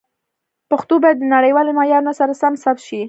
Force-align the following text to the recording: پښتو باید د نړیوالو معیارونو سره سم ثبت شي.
پښتو 0.69 0.93
باید 1.03 1.17
د 1.19 1.25
نړیوالو 1.35 1.75
معیارونو 1.79 2.13
سره 2.19 2.33
سم 2.41 2.53
ثبت 2.63 2.79
شي. 2.87 2.99